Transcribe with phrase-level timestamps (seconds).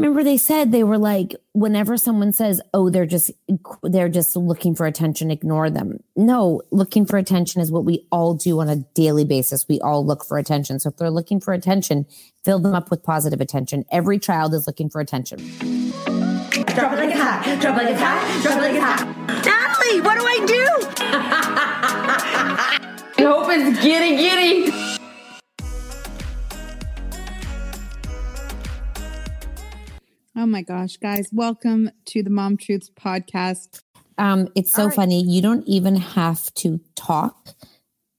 [0.00, 3.30] Remember they said they were like whenever someone says, "Oh, they're just
[3.82, 8.32] they're just looking for attention, ignore them." No, looking for attention is what we all
[8.32, 9.68] do on a daily basis.
[9.68, 10.80] We all look for attention.
[10.80, 12.06] So if they're looking for attention,
[12.44, 13.84] fill them up with positive attention.
[13.92, 15.38] Every child is looking for attention.
[15.60, 17.58] Drop it like it's hot.
[17.60, 18.42] Drop it like it's hot.
[18.42, 19.06] Drop it like it's hot.
[19.44, 20.66] Natalie, what do I do?
[23.18, 24.79] I hope it's giddy giddy.
[30.40, 33.82] Oh my gosh, guys, welcome to the Mom Truths podcast.
[34.16, 34.94] Um, it's so right.
[34.94, 35.22] funny.
[35.22, 37.50] You don't even have to talk.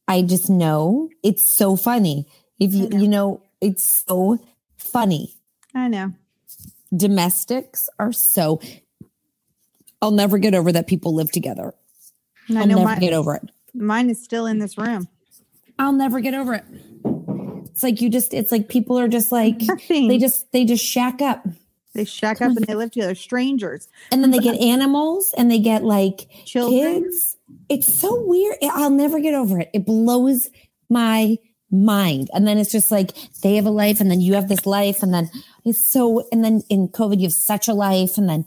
[0.08, 2.28] I just know it's so funny.
[2.60, 4.38] If you, you know, it's so
[4.78, 5.34] funny.
[5.74, 6.14] I know.
[6.96, 8.62] Domestics are so,
[10.00, 11.74] I'll never get over that people live together.
[12.52, 13.50] I I'll never get over it.
[13.74, 15.08] Mine is still in this room.
[15.80, 16.66] I'll never get over it.
[17.72, 20.08] It's like you just, it's like people are just like, Nothing.
[20.08, 21.48] they just, they just shack up.
[21.94, 23.90] They shack up and they live together, strangers.
[24.12, 27.04] And then they get animals and they get like Children.
[27.04, 27.38] kids.
[27.68, 28.56] It's so weird.
[28.64, 29.70] I'll never get over it.
[29.74, 30.50] It blows
[30.90, 31.38] my
[31.70, 32.30] mind.
[32.34, 33.12] And then it's just like
[33.42, 35.04] they have a life and then you have this life.
[35.04, 35.30] And then
[35.66, 38.18] it's so, and then in COVID, you have such a life.
[38.18, 38.46] And then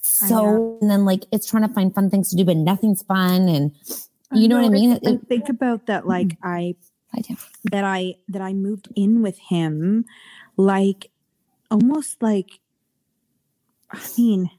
[0.00, 3.48] so, and then like it's trying to find fun things to do, but nothing's fun.
[3.48, 3.72] And
[4.32, 4.98] you know, know, what I mean?
[5.02, 6.06] It, think about that.
[6.06, 6.36] Like mm.
[6.42, 6.76] I,
[7.14, 7.36] I do.
[7.64, 10.06] that I, that I moved in with him,
[10.56, 11.10] like
[11.70, 12.60] almost like
[13.90, 14.50] I mean,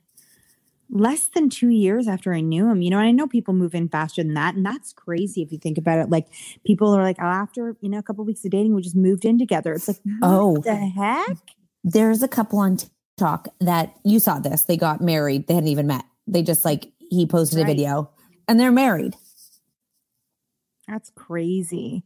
[0.89, 2.81] less than two years after I knew him.
[2.81, 5.57] You know, I know people move in faster than that, and that's crazy if you
[5.57, 6.09] think about it.
[6.09, 6.27] Like
[6.65, 8.95] people are like, oh, after you know a couple of weeks of dating, we just
[8.95, 9.73] moved in together.
[9.73, 11.37] It's like, oh, the heck?
[11.83, 14.63] There's a couple on TikTok that you saw this.
[14.63, 15.47] They got married.
[15.47, 16.05] They hadn't even met.
[16.25, 17.63] They just like he posted right.
[17.63, 18.11] a video
[18.47, 19.15] and they're married.
[20.87, 22.03] That's crazy.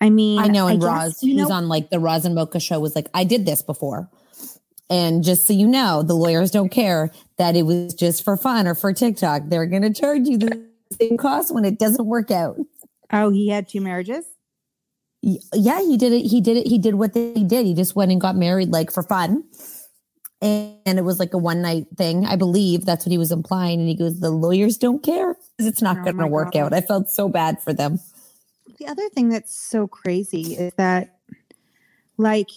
[0.00, 0.66] I mean, I know.
[0.66, 3.46] And I Roz, who's on like the Roz and Mocha show, was like, I did
[3.46, 4.10] this before.
[4.90, 8.66] And just so you know, the lawyers don't care that it was just for fun
[8.66, 9.44] or for TikTok.
[9.46, 10.66] They're going to charge you the
[11.00, 12.58] same cost when it doesn't work out.
[13.10, 14.24] Oh, he had two marriages?
[15.22, 16.26] Yeah, he did it.
[16.26, 16.66] He did it.
[16.66, 17.64] He did what he did.
[17.64, 19.44] He just went and got married like for fun.
[20.40, 22.26] And it was like a one night thing.
[22.26, 23.78] I believe that's what he was implying.
[23.78, 26.60] And he goes, The lawyers don't care because it's not oh going to work God.
[26.60, 26.72] out.
[26.72, 28.00] I felt so bad for them.
[28.78, 31.20] The other thing that's so crazy is that,
[32.16, 32.50] like,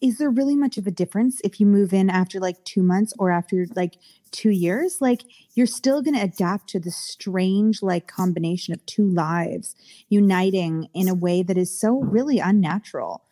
[0.00, 3.12] is there really much of a difference if you move in after like two months
[3.18, 3.96] or after like
[4.30, 5.00] two years?
[5.00, 5.22] Like,
[5.54, 9.74] you're still going to adapt to the strange, like, combination of two lives
[10.08, 13.24] uniting in a way that is so really unnatural,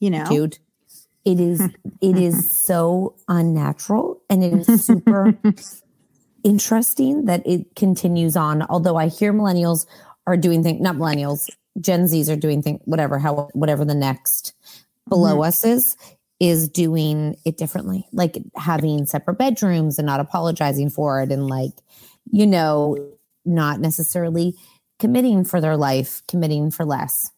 [0.00, 0.26] you know?
[0.26, 0.58] Dude,
[1.24, 1.60] it is,
[2.00, 5.38] it is so unnatural and it is super
[6.42, 8.62] interesting that it continues on.
[8.62, 9.86] Although I hear millennials
[10.26, 11.48] are doing things, not millennials,
[11.80, 14.54] Gen Zs are doing things, whatever, how, whatever the next
[15.08, 15.48] below mm-hmm.
[15.48, 15.96] us is,
[16.40, 21.32] is doing it differently, like having separate bedrooms and not apologizing for it.
[21.32, 21.72] And like,
[22.30, 22.96] you know,
[23.44, 24.54] not necessarily
[24.98, 27.30] committing for their life, committing for less.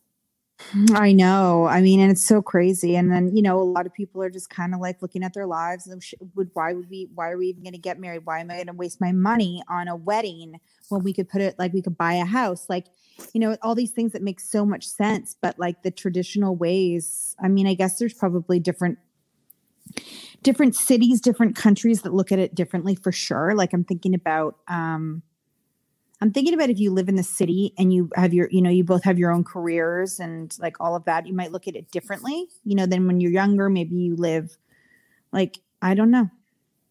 [0.93, 1.67] I know.
[1.67, 2.95] I mean, and it's so crazy.
[2.95, 5.33] And then, you know, a lot of people are just kind of like looking at
[5.33, 6.03] their lives and
[6.35, 8.27] would, why would we, why are we even going to get married?
[8.27, 11.41] Why am I going to waste my money on a wedding when we could put
[11.41, 12.67] it like we could buy a house?
[12.69, 12.87] Like,
[13.33, 17.37] you know, all these things that make so much sense, but like the traditional ways,
[17.43, 18.99] I mean, I guess there's probably different
[20.43, 23.55] different cities, different countries that look at it differently for sure.
[23.55, 25.23] Like I'm thinking about um
[26.23, 28.69] I'm thinking about if you live in the city and you have your, you know,
[28.69, 31.77] you both have your own careers and like all of that, you might look at
[31.77, 33.71] it differently, you know, than when you're younger.
[33.71, 34.59] Maybe you live
[35.33, 36.29] like, I don't know.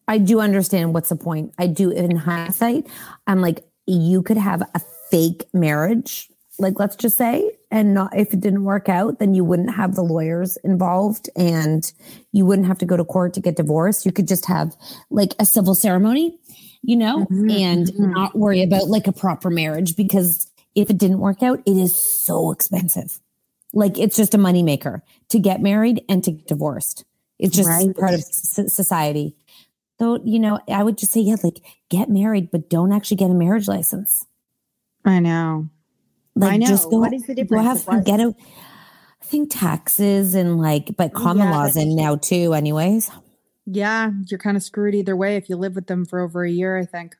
[0.08, 1.54] I do understand what's the point.
[1.58, 2.88] I do in hindsight.
[3.28, 6.28] I'm like, you could have a fake marriage,
[6.58, 9.94] like let's just say, and not if it didn't work out, then you wouldn't have
[9.94, 11.92] the lawyers involved and
[12.32, 14.04] you wouldn't have to go to court to get divorced.
[14.04, 14.74] You could just have
[15.10, 16.38] like a civil ceremony
[16.82, 17.50] you know, mm-hmm.
[17.50, 18.10] and mm-hmm.
[18.10, 21.94] not worry about like a proper marriage because if it didn't work out, it is
[21.94, 23.18] so expensive.
[23.72, 27.04] Like it's just a moneymaker to get married and to get divorced.
[27.38, 27.96] It's just right.
[27.96, 29.34] part of society.
[30.00, 31.60] So, you know, I would just say, yeah, like
[31.90, 34.26] get married, but don't actually get a marriage license.
[35.04, 35.68] I know.
[36.34, 36.66] Like, I know.
[36.66, 37.62] Just go, what is the difference?
[37.62, 38.34] Go have fun, get a,
[39.20, 43.10] I think taxes and like, but common yeah, laws in now too, anyways.
[43.66, 46.50] Yeah, you're kind of screwed either way if you live with them for over a
[46.50, 47.16] year, I think.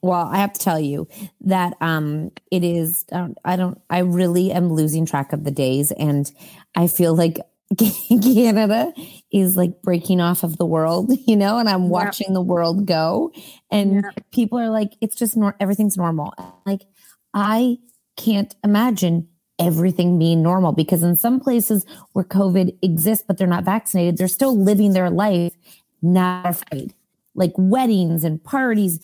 [0.00, 1.08] Well, I have to tell you
[1.40, 5.90] that um it is uh, I don't I really am losing track of the days
[5.90, 6.30] and
[6.76, 7.40] I feel like
[8.22, 8.92] Canada
[9.32, 13.32] is like breaking off of the world, you know, and I'm watching the world go
[13.70, 16.32] and people are like it's just nor- everything's normal.
[16.64, 16.82] Like
[17.34, 17.78] I
[18.16, 19.28] can't imagine
[19.58, 24.28] everything being normal because in some places where COVID exists, but they're not vaccinated, they're
[24.28, 25.52] still living their life
[26.02, 26.94] not afraid.
[27.34, 29.00] Like weddings and parties.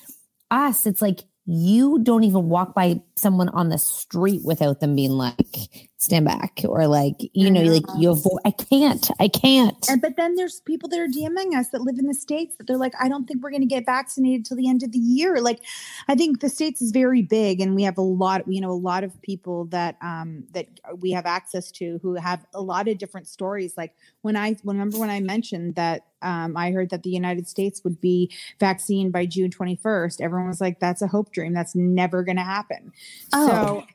[0.50, 5.12] Us, it's like you don't even walk by someone on the street without them being
[5.12, 7.72] like stand back or like you know, know.
[7.72, 11.56] like you avoid i can't i can't and but then there's people that are dming
[11.56, 13.66] us that live in the states that they're like i don't think we're going to
[13.66, 15.60] get vaccinated till the end of the year like
[16.08, 18.72] i think the states is very big and we have a lot you know a
[18.72, 20.67] lot of people that um that
[20.98, 24.98] we have access to who have a lot of different stories like when i remember
[24.98, 29.27] when i mentioned that um, I heard that the United States would be vaccine by
[29.27, 30.20] June 21st.
[30.20, 31.53] Everyone was like, that's a hope dream.
[31.53, 32.93] That's never going to happen.
[33.32, 33.48] Oh.
[33.48, 33.86] So,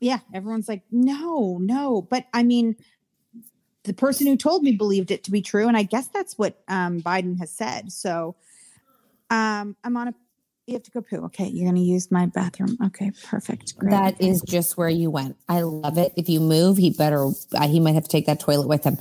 [0.00, 2.02] yeah, everyone's like, no, no.
[2.02, 2.76] But I mean,
[3.84, 5.68] the person who told me believed it to be true.
[5.68, 7.92] And I guess that's what um, Biden has said.
[7.92, 8.34] So
[9.30, 10.14] um, I'm on a
[10.66, 11.24] you have to go poo.
[11.24, 12.76] Okay, you're going to use my bathroom.
[12.86, 13.76] Okay, perfect.
[13.76, 13.90] Great.
[13.90, 15.36] That is just where you went.
[15.48, 16.12] I love it.
[16.16, 17.28] If you move, he better.
[17.52, 18.96] Uh, he might have to take that toilet with him.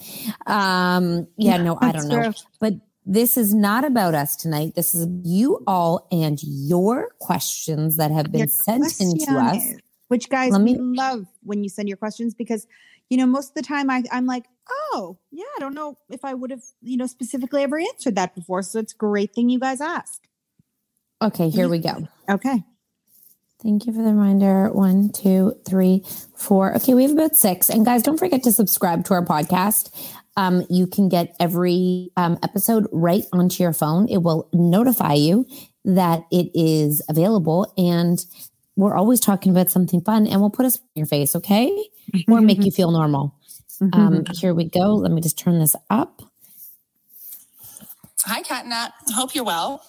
[0.48, 2.34] Um, yeah, no, I don't know.
[2.60, 2.74] But
[3.06, 4.74] this is not about us tonight.
[4.75, 9.63] This is you all and your questions that have been your sent in to us.
[10.09, 12.67] Which guys, me, we love when you send your questions because
[13.09, 16.25] you know most of the time I, I'm like, oh yeah, I don't know if
[16.25, 18.61] I would have you know specifically ever answered that before.
[18.63, 20.21] So it's a great thing you guys ask.
[21.21, 22.07] Okay, here we go.
[22.29, 22.63] Okay.
[23.61, 24.71] Thank you for the reminder.
[24.71, 26.75] One, two, three, four.
[26.75, 27.69] Okay, we have about six.
[27.69, 29.91] And guys, don't forget to subscribe to our podcast.
[30.37, 34.07] Um, you can get every um, episode right onto your phone.
[34.07, 35.45] It will notify you
[35.83, 37.73] that it is available.
[37.77, 38.23] And
[38.79, 41.71] we're always talking about something fun and we'll put us in your face, okay?
[42.27, 43.36] or make you feel normal.
[43.93, 44.95] Um, here we go.
[44.95, 46.21] Let me just turn this up.
[48.24, 48.91] Hi, Kat Nat.
[49.13, 49.83] Hope you're well.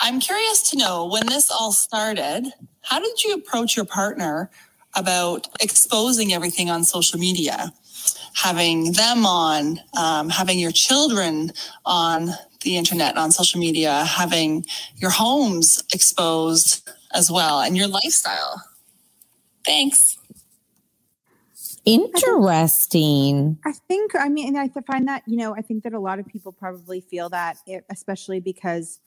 [0.00, 2.50] I'm curious to know when this all started,
[2.82, 4.50] how did you approach your partner
[4.94, 7.72] about exposing everything on social media?
[8.34, 11.52] Having them on, um, having your children
[11.84, 12.30] on
[12.62, 14.64] the internet, on social media, having
[14.96, 18.62] your homes exposed as well, and your lifestyle.
[19.64, 20.18] Thanks.
[21.84, 23.58] Interesting.
[23.64, 26.26] I think, I mean, I find that, you know, I think that a lot of
[26.26, 29.00] people probably feel that, it, especially because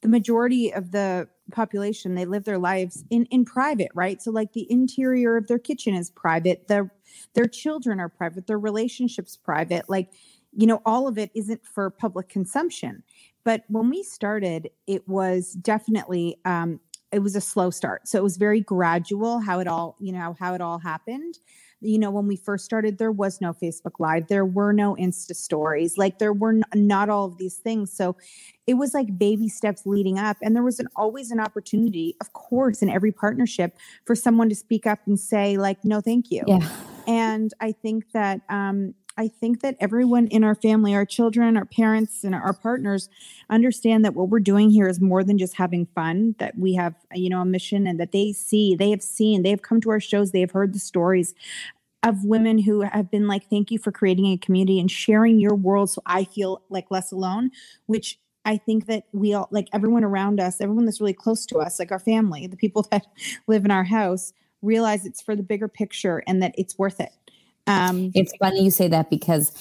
[0.00, 4.52] the majority of the population they live their lives in in private right so like
[4.52, 6.92] the interior of their kitchen is private their
[7.34, 10.10] their children are private their relationships private like
[10.56, 13.02] you know all of it isn't for public consumption
[13.42, 16.78] but when we started it was definitely um
[17.12, 20.36] it was a slow start so it was very gradual how it all you know
[20.38, 21.38] how it all happened
[21.80, 25.34] you know, when we first started, there was no Facebook Live, there were no Insta
[25.34, 27.90] stories, like there were n- not all of these things.
[27.90, 28.16] So
[28.66, 30.36] it was like baby steps leading up.
[30.42, 34.54] And there was an, always an opportunity, of course, in every partnership for someone to
[34.54, 36.44] speak up and say, like, no, thank you.
[36.46, 36.68] Yeah.
[37.06, 41.64] And I think that, um, I think that everyone in our family, our children, our
[41.64, 43.08] parents, and our partners
[43.50, 46.94] understand that what we're doing here is more than just having fun, that we have,
[47.14, 49.90] you know, a mission and that they see, they have seen, they have come to
[49.90, 51.34] our shows, they have heard the stories
[52.02, 55.54] of women who have been like, thank you for creating a community and sharing your
[55.54, 57.50] world so I feel like less alone,
[57.86, 61.58] which I think that we all, like everyone around us, everyone that's really close to
[61.58, 63.06] us, like our family, the people that
[63.46, 67.12] live in our house, realize it's for the bigger picture and that it's worth it.
[67.70, 69.52] Um, it's funny you say that because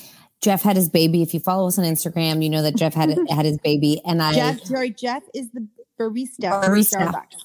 [0.42, 1.22] Jeff had his baby.
[1.22, 4.22] If you follow us on Instagram, you know that Jeff had had his baby, and
[4.22, 4.34] I.
[4.34, 5.68] Jeff, sorry, Jeff is the
[6.00, 7.12] barista, barista.
[7.12, 7.44] Starbucks.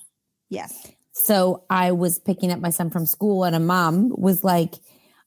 [0.48, 0.90] Yes.
[1.12, 4.74] So I was picking up my son from school, and a mom was like,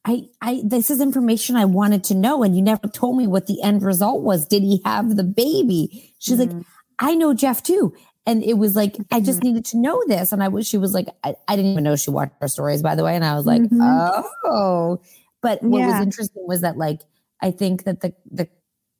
[0.07, 2.41] I, I, this is information I wanted to know.
[2.41, 4.47] And you never told me what the end result was.
[4.47, 6.13] Did he have the baby?
[6.17, 6.57] She's mm-hmm.
[6.59, 6.65] like,
[6.97, 7.93] I know Jeff too.
[8.25, 9.49] And it was like, I just mm-hmm.
[9.49, 10.31] needed to know this.
[10.31, 12.81] And I was, she was like, I, I, didn't even know she watched our stories,
[12.81, 13.15] by the way.
[13.15, 14.21] And I was like, mm-hmm.
[14.45, 15.01] oh,
[15.41, 15.91] but what yeah.
[15.91, 17.01] was interesting was that, like,
[17.41, 18.47] I think that the, the,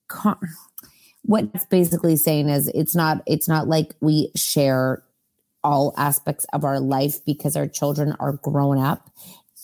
[0.08, 0.40] con-
[1.24, 5.04] what it's basically saying is it's not, it's not like we share
[5.64, 9.10] all aspects of our life because our children are grown up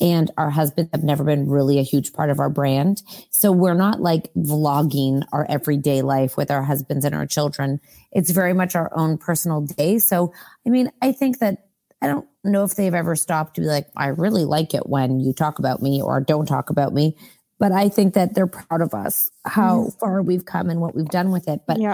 [0.01, 3.01] and our husbands have never been really a huge part of our brand.
[3.29, 7.79] So we're not like vlogging our everyday life with our husbands and our children.
[8.11, 9.99] It's very much our own personal day.
[9.99, 10.33] So,
[10.65, 11.67] I mean, I think that
[12.01, 15.19] I don't know if they've ever stopped to be like, I really like it when
[15.19, 17.17] you talk about me or don't talk about me.
[17.59, 19.99] But I think that they're proud of us, how mm.
[19.99, 21.61] far we've come and what we've done with it.
[21.65, 21.93] But yeah.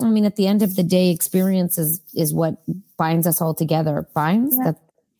[0.00, 2.62] I mean, at the end of the day, experience is, is what
[2.96, 4.08] binds us all together.
[4.14, 4.72] Binds, yeah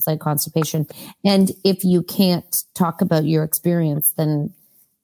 [0.06, 0.86] like constipation.
[1.24, 4.52] And if you can't talk about your experience, then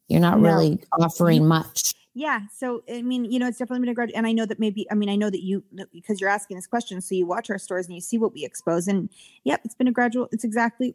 [0.09, 0.49] you're not no.
[0.49, 1.95] really offering much.
[2.15, 2.41] Yeah.
[2.55, 4.11] So, I mean, you know, it's definitely been a grudge.
[4.15, 6.67] And I know that maybe, I mean, I know that you, because you're asking this
[6.67, 8.87] question, so you watch our stories and you see what we expose.
[8.87, 9.09] And
[9.45, 10.95] yep, it's been a gradual, it's exactly,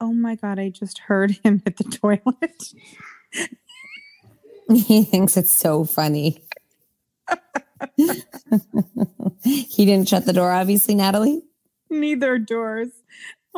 [0.00, 2.74] oh my God, I just heard him at the toilet.
[4.86, 6.42] he thinks it's so funny.
[9.44, 11.42] he didn't shut the door, obviously, Natalie.
[11.90, 12.88] Neither doors.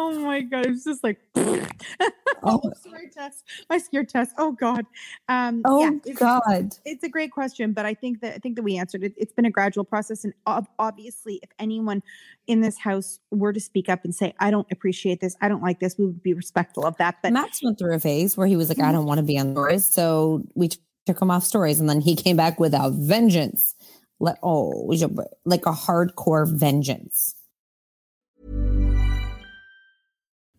[0.00, 3.42] Oh my god, it was just like oh, sorry, Tess.
[3.68, 4.30] My scared Tess.
[4.38, 4.86] Oh god.
[5.28, 6.76] Um, oh yeah, it's, god.
[6.84, 9.12] It's a great question, but I think that I think that we answered it.
[9.16, 12.04] It's been a gradual process, and obviously, if anyone
[12.46, 15.36] in this house were to speak up and say, "I don't appreciate this.
[15.40, 17.16] I don't like this," we would be respectful of that.
[17.20, 19.36] But Max went through a phase where he was like, "I don't want to be
[19.36, 20.70] on stories," so we
[21.06, 23.74] took him off stories, and then he came back with a vengeance.
[24.20, 24.92] Like, oh,
[25.44, 27.34] like a hardcore vengeance.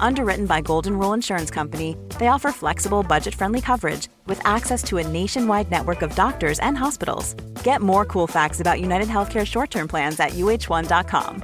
[0.00, 4.98] Underwritten by Golden Rule Insurance Company, they offer flexible, budget friendly coverage with access to
[4.98, 7.34] a nationwide network of doctors and hospitals.
[7.62, 11.42] Get more cool facts about United Healthcare short term plans at uh1.com.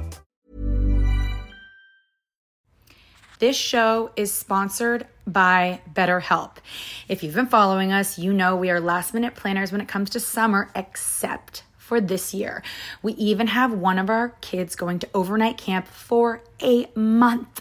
[3.40, 6.58] This show is sponsored by BetterHelp.
[7.08, 10.08] If you've been following us, you know we are last minute planners when it comes
[10.10, 12.62] to summer, except for this year.
[13.02, 17.60] We even have one of our kids going to overnight camp for a month,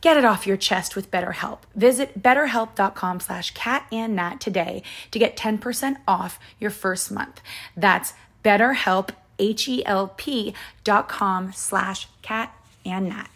[0.00, 1.58] Get it off your chest with BetterHelp.
[1.74, 7.42] Visit betterhelp.com slash catandnat today to get 10% off your first month.
[7.76, 10.54] That's betterhelp, H-E-L-P
[10.84, 13.28] dot com slash catandnat.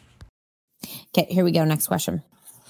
[1.17, 1.65] Okay, here we go.
[1.65, 2.23] Next question.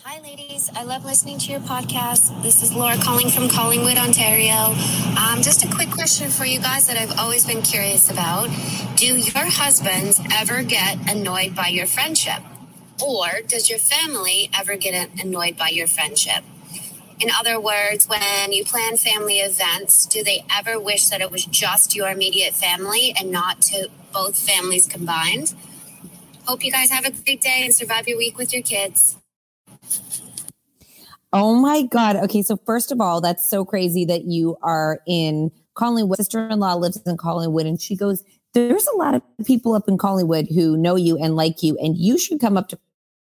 [0.05, 0.71] Hi, ladies.
[0.75, 2.43] I love listening to your podcast.
[2.43, 4.75] This is Laura calling from Collingwood, Ontario.
[5.19, 8.49] Um, just a quick question for you guys that I've always been curious about.
[8.97, 12.43] Do your husbands ever get annoyed by your friendship?
[13.03, 16.45] Or does your family ever get annoyed by your friendship?
[17.21, 21.45] In other words, when you plan family events, do they ever wish that it was
[21.45, 25.55] just your immediate family and not to both families combined?
[26.47, 29.17] Hope you guys have a great day and survive your week with your kids.
[31.33, 32.17] Oh my God.
[32.17, 32.43] Okay.
[32.43, 36.19] So, first of all, that's so crazy that you are in Collingwood.
[36.19, 38.23] Sister in law lives in Collingwood, and she goes,
[38.55, 41.97] There's a lot of people up in Collingwood who know you and like you, and
[41.97, 42.79] you should come up to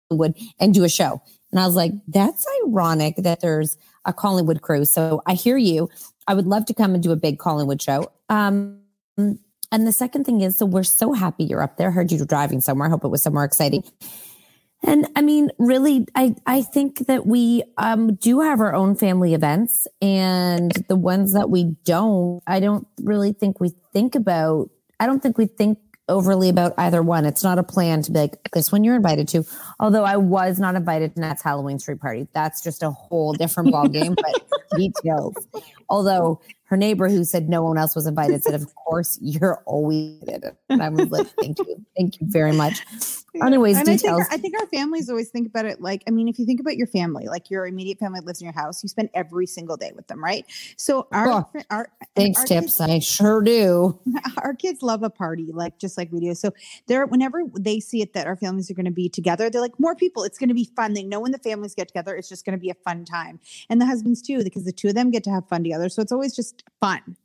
[0.10, 1.22] Collingwood and do a show.
[1.52, 4.86] And I was like, That's ironic that there's a Collingwood crew.
[4.86, 5.90] So, I hear you.
[6.28, 8.12] I would love to come and do a big Collingwood show.
[8.30, 8.80] Um,
[9.18, 11.92] and the second thing is, so we're so happy you're up there.
[11.92, 12.88] Heard you were driving somewhere.
[12.88, 13.84] I hope it was somewhere exciting.
[14.84, 19.34] And I mean, really, I, I think that we um, do have our own family
[19.34, 25.06] events and the ones that we don't, I don't really think we think about, I
[25.06, 25.80] don't think we think
[26.10, 27.26] overly about either one.
[27.26, 29.44] It's not a plan to be like, this one you're invited to.
[29.80, 32.28] Although I was not invited to Nat's Halloween street party.
[32.34, 35.36] That's just a whole different ball game, but details.
[35.90, 40.22] Although her neighbor who said no one else was invited said, of course, you're always
[40.22, 40.56] invited.
[40.70, 41.86] And I was like, thank you.
[41.98, 42.82] Thank you very much.
[43.42, 44.22] Anyways, and details.
[44.22, 46.46] I think, I think our families always think about it like, I mean, if you
[46.46, 49.46] think about your family, like your immediate family lives in your house, you spend every
[49.46, 50.46] single day with them, right?
[50.78, 52.80] So our, Oh, our Thanks, our tips.
[52.80, 54.00] I sure do.
[54.44, 56.36] our kids love a party, like just like we do.
[56.36, 56.52] So
[56.88, 59.80] they're whenever they see it that our families are going to be together, they're like,
[59.80, 60.94] more people, it's going to be fun.
[60.94, 63.40] They know when the families get together, it's just going to be a fun time.
[63.70, 65.90] And the husbands too, because the two of them get to have fun together.
[65.90, 67.18] So it's always just fun.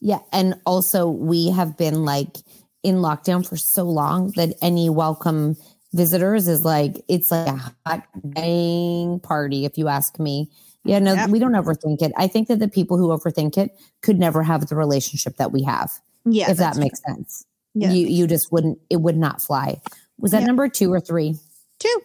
[0.00, 0.20] Yeah.
[0.32, 2.38] And also, we have been like
[2.82, 5.56] in lockdown for so long that any welcome
[5.92, 10.50] visitors is like, it's like a hot dang party, if you ask me.
[10.84, 11.30] Yeah, no, Yep.
[11.30, 12.12] we don't overthink it.
[12.16, 15.62] I think that the people who overthink it could never have the relationship that we
[15.64, 15.90] have.
[16.24, 17.44] Yeah, if that makes sense.
[17.74, 17.92] Yeah.
[17.92, 19.80] You you just wouldn't it would not fly.
[20.18, 20.46] Was that Yeah.
[20.46, 21.36] number two or three?
[21.78, 22.00] Two.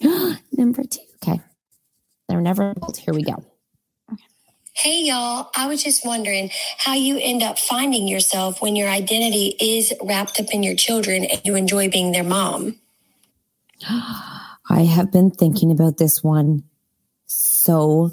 [0.52, 1.00] number two.
[1.22, 1.40] Okay.
[2.28, 2.96] They're never bold.
[2.96, 3.44] Here we go.
[4.74, 5.50] Hey, y'all.
[5.54, 10.40] I was just wondering how you end up finding yourself when your identity is wrapped
[10.40, 12.76] up in your children and you enjoy being their mom.
[13.88, 16.62] I have been thinking about this one
[17.26, 18.12] so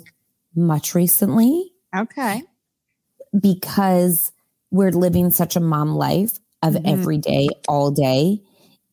[0.56, 2.44] much recently Okay.
[3.40, 4.32] because
[4.72, 6.82] we're living such a mom life of Mhm.
[6.86, 8.42] every day, all day.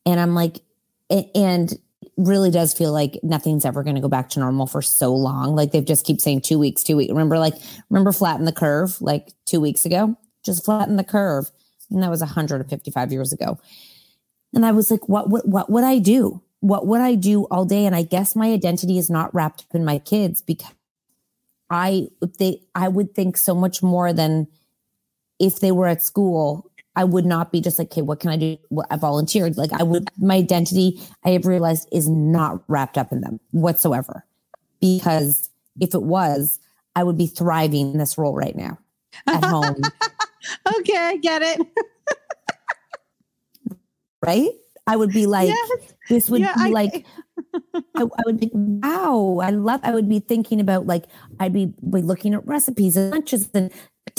[0.05, 0.61] And I'm like,
[1.09, 1.77] and
[2.17, 5.55] really does feel like nothing's ever going to go back to normal for so long.
[5.55, 7.11] Like they've just keep saying two weeks, two weeks.
[7.11, 7.53] Remember, like,
[7.89, 10.17] remember flatten the curve like two weeks ago?
[10.43, 11.49] Just flatten the curve.
[11.91, 13.59] And that was 155 years ago.
[14.53, 16.41] And I was like, what, what, what would I do?
[16.59, 17.85] What would I do all day?
[17.85, 20.71] And I guess my identity is not wrapped up in my kids because
[21.69, 22.07] I
[22.39, 24.47] they I would think so much more than
[25.39, 26.71] if they were at school.
[26.97, 28.57] I would not be just like, okay, what can I do?
[28.71, 29.55] Well, I volunteered.
[29.55, 34.25] Like I would, my identity, I have realized is not wrapped up in them whatsoever.
[34.81, 36.59] Because if it was,
[36.95, 38.79] I would be thriving in this role right now
[39.27, 39.75] at home.
[40.79, 41.61] okay, I get it.
[44.25, 44.49] right?
[44.87, 45.93] I would be like, yes.
[46.09, 47.05] this would Yeah, be I- like,
[47.95, 51.05] I, I would be, wow, I love, I would be thinking about like,
[51.39, 53.71] I'd be, be looking at recipes and lunches and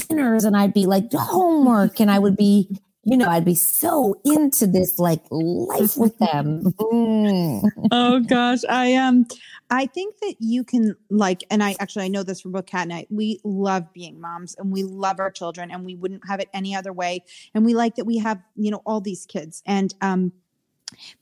[0.07, 2.69] dinners and I'd be like homework and I would be,
[3.05, 6.75] you know, I'd be so into this like life with them.
[6.79, 7.63] Mm.
[7.93, 9.27] oh gosh i um
[9.71, 12.83] i think that you can like and i actually i know this from both Kat
[12.83, 16.41] and i we love being moms and we love our children and we wouldn't have
[16.41, 17.23] it any other way
[17.55, 20.33] and we like that we have you know all these kids and um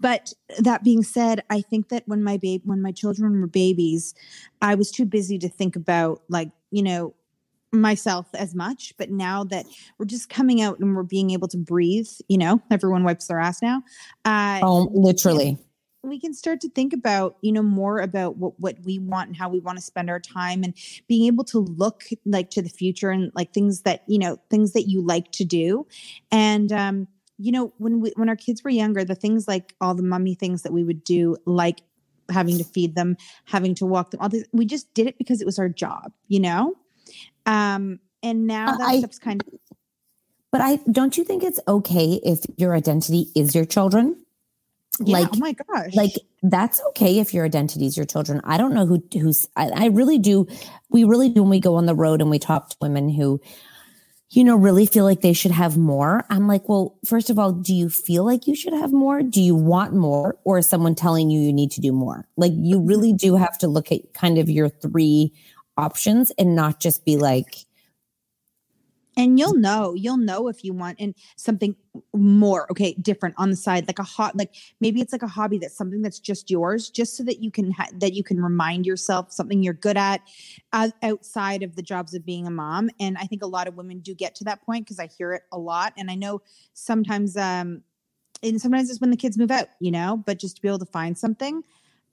[0.01, 4.15] but that being said i think that when my babe when my children were babies
[4.63, 7.15] i was too busy to think about like you know
[7.73, 9.67] myself as much but now that
[9.99, 13.41] we're just coming out and we're being able to breathe you know everyone wipes their
[13.41, 13.83] ass now
[14.25, 15.59] uh Oh, literally.
[16.03, 19.37] we can start to think about you know more about what what we want and
[19.37, 20.75] how we want to spend our time and
[21.09, 24.73] being able to look like to the future and like things that you know things
[24.73, 25.87] that you like to do
[26.31, 29.95] and um you know when we when our kids were younger the things like all
[29.95, 31.83] the mummy things that we would do like
[32.31, 35.41] having to feed them having to walk them all this we just did it because
[35.41, 36.75] it was our job you know
[37.47, 39.49] um and now Uh, that I- stuff's kind of
[40.53, 44.17] But I don't you think it's okay if your identity is your children?
[45.05, 48.41] yeah, like oh my gosh like that's okay if your identity is your children.
[48.45, 50.47] I don't know who who's I, I really do.
[50.89, 53.41] We really do when we go on the road and we talk to women who,
[54.31, 56.25] you know, really feel like they should have more.
[56.31, 59.23] I'm like, well, first of all, do you feel like you should have more?
[59.23, 62.27] Do you want more, or is someone telling you you need to do more?
[62.37, 65.33] Like, you really do have to look at kind of your three
[65.77, 67.67] options and not just be like,
[69.17, 71.75] and you'll know you'll know if you want and something
[72.15, 75.59] more okay different on the side like a hot like maybe it's like a hobby
[75.59, 78.85] that's something that's just yours just so that you can ha- that you can remind
[78.87, 80.21] yourself something you're good at
[80.73, 82.91] uh, outside of the jobs of being a mom.
[83.01, 85.33] And i think a lot of women do get to that point because i hear
[85.33, 85.93] it a lot.
[85.97, 86.43] And i know
[86.75, 87.83] sometimes um
[88.43, 90.79] and sometimes it's when the kids move out you know but just to be able
[90.79, 91.63] to find something.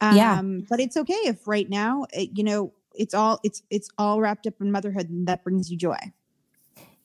[0.02, 0.41] Um Yeah.
[0.69, 4.47] but it's okay if right now it, you know it's all it's it's all wrapped
[4.47, 5.97] up in motherhood and that brings you joy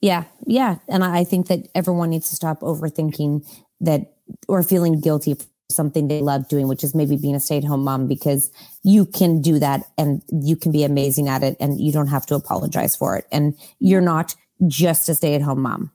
[0.01, 0.77] Yeah, yeah.
[0.87, 3.45] And I think that everyone needs to stop overthinking
[3.81, 4.13] that
[4.47, 7.63] or feeling guilty for something they love doing, which is maybe being a stay at
[7.63, 8.49] home mom, because
[8.83, 12.25] you can do that and you can be amazing at it and you don't have
[12.27, 13.25] to apologize for it.
[13.31, 14.35] And you're not
[14.67, 15.91] just a stay at home mom.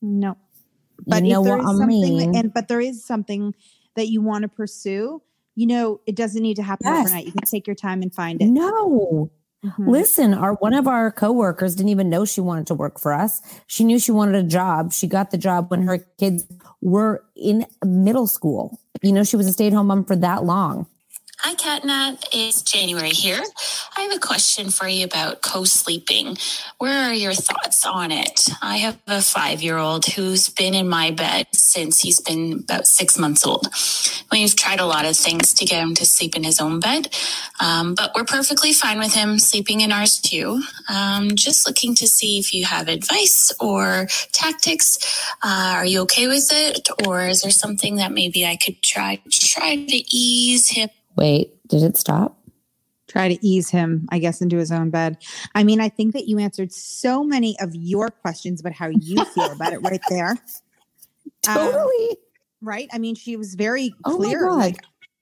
[0.00, 0.36] No.
[1.04, 2.34] You But know what is I something mean?
[2.34, 3.54] and but there is something
[3.96, 5.22] that you want to pursue,
[5.54, 7.06] you know, it doesn't need to happen Yes.
[7.06, 7.26] overnight.
[7.26, 8.46] You can take your time and find it.
[8.46, 9.30] No.
[9.64, 9.86] Mhm.
[9.86, 13.40] Listen, our one of our coworkers didn't even know she wanted to work for us.
[13.68, 14.92] She knew she wanted a job.
[14.92, 16.44] She got the job when her kids
[16.80, 18.80] were in middle school.
[19.02, 20.86] You know, she was a stay-at-home mom for that long.
[21.38, 22.24] Hi, Catnat.
[22.32, 23.42] It's January here.
[23.96, 26.36] I have a question for you about co sleeping.
[26.78, 28.48] Where are your thoughts on it?
[28.62, 32.86] I have a five year old who's been in my bed since he's been about
[32.86, 33.66] six months old.
[34.30, 37.12] We've tried a lot of things to get him to sleep in his own bed,
[37.60, 40.62] um, but we're perfectly fine with him sleeping in ours too.
[40.88, 44.96] Um, just looking to see if you have advice or tactics.
[45.42, 46.88] Uh, are you okay with it?
[47.06, 50.88] Or is there something that maybe I could try, try to ease him?
[51.16, 52.38] Wait, did it stop?
[53.08, 55.18] Try to ease him, I guess, into his own bed.
[55.54, 59.22] I mean, I think that you answered so many of your questions about how you
[59.34, 60.30] feel about it right there.
[61.48, 62.16] Um, Totally.
[62.60, 62.88] right?
[62.92, 64.48] I mean, she was very Oh clear.
[64.48, 64.58] God.
[64.58, 64.76] Like,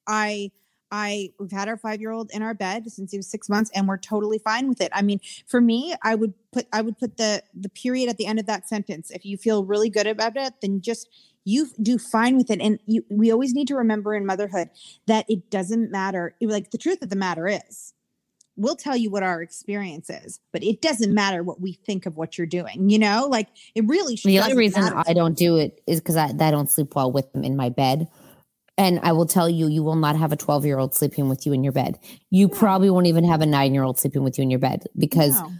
[0.06, 0.50] I,
[0.92, 3.70] I, we've had our five year old in our bed since he was six months,
[3.74, 4.90] and we're totally fine with it.
[4.94, 8.26] I mean, for me, I would put, I would put the the period at the
[8.26, 9.10] end of that sentence.
[9.10, 11.08] If you feel really good about it, then just
[11.44, 12.60] you do fine with it.
[12.60, 14.70] And you, we always need to remember in motherhood
[15.06, 16.34] that it doesn't matter.
[16.40, 17.94] Like the truth of the matter is.
[18.56, 22.18] We'll tell you what our experience is, but it doesn't matter what we think of
[22.18, 22.90] what you're doing.
[22.90, 24.18] You know, like it really.
[24.22, 25.02] The only reason matter.
[25.06, 27.70] I don't do it is because I, I don't sleep well with them in my
[27.70, 28.08] bed.
[28.76, 31.46] And I will tell you, you will not have a 12 year old sleeping with
[31.46, 31.98] you in your bed.
[32.30, 34.84] You probably won't even have a nine year old sleeping with you in your bed
[34.98, 35.52] because, No.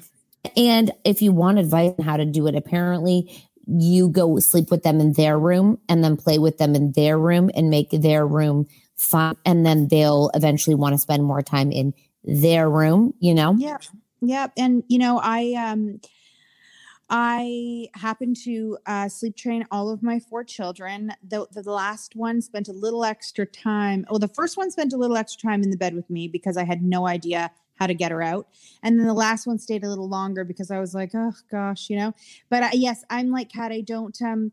[0.56, 4.82] and if you want advice on how to do it, apparently you go sleep with
[4.82, 8.26] them in their room and then play with them in their room and make their
[8.26, 9.36] room fun.
[9.44, 11.94] And then they'll eventually want to spend more time in
[12.24, 13.54] their room, you know?
[13.56, 13.78] Yeah.
[14.20, 14.48] Yeah.
[14.56, 16.00] And you know, I um
[17.12, 21.12] I happen to uh, sleep train all of my four children.
[21.26, 24.06] The, the last one spent a little extra time.
[24.08, 26.56] Well, the first one spent a little extra time in the bed with me because
[26.56, 28.46] I had no idea how to get her out.
[28.82, 31.88] And then the last one stayed a little longer because I was like, oh gosh,
[31.88, 32.12] you know.
[32.50, 33.72] But uh, yes, I'm like Kat.
[33.72, 34.52] I don't um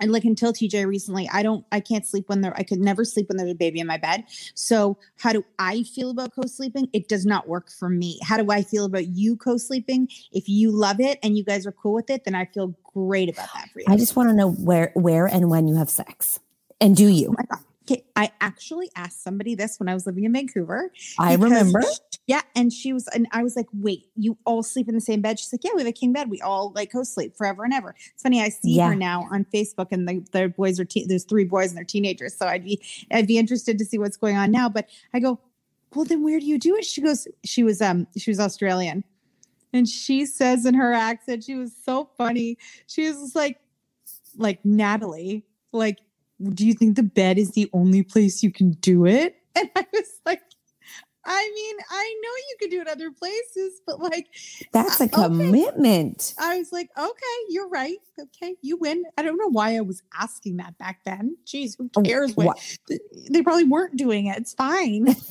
[0.00, 3.04] and like until TJ recently, I don't, I can't sleep when there, I could never
[3.04, 4.24] sleep when there's a baby in my bed.
[4.54, 6.88] So, how do I feel about co sleeping?
[6.92, 8.18] It does not work for me.
[8.22, 10.08] How do I feel about you co sleeping?
[10.32, 13.28] If you love it and you guys are cool with it, then I feel great
[13.28, 13.86] about that for you.
[13.88, 16.40] I just want to know where, where, and when you have sex,
[16.80, 17.28] and do you?
[17.28, 17.60] Oh my God.
[17.60, 17.73] Okay,
[18.16, 20.90] I actually asked somebody this when I was living in Vancouver.
[21.18, 21.82] I remember.
[22.26, 25.20] Yeah, and she was, and I was like, "Wait, you all sleep in the same
[25.20, 26.30] bed?" She's like, "Yeah, we have a king bed.
[26.30, 28.40] We all like co-sleep forever and ever." It's funny.
[28.40, 28.88] I see Yeah.
[28.88, 31.84] her now on Facebook, and the, the boys are te- there's three boys and they're
[31.84, 32.34] teenagers.
[32.34, 34.70] So I'd be I'd be interested to see what's going on now.
[34.70, 35.38] But I go,
[35.94, 39.04] "Well, then where do you do it?" She goes, "She was um she was Australian."
[39.74, 42.56] And she says in her accent, she was so funny.
[42.86, 43.58] She was like,
[44.36, 45.98] like Natalie, like,
[46.52, 49.36] do you think the bed is the only place you can do it?
[49.56, 50.40] And I was like,
[51.24, 54.26] I mean, I know you could do it other places, but like,
[54.72, 55.16] That's a uh, okay.
[55.26, 56.34] commitment.
[56.40, 57.98] I was like, okay, you're right.
[58.20, 59.04] Okay, you win.
[59.16, 61.36] I don't know why I was asking that back then.
[61.46, 62.34] Jeez, who cares?
[62.34, 62.58] What?
[63.30, 64.38] They probably weren't doing it.
[64.38, 65.14] It's fine.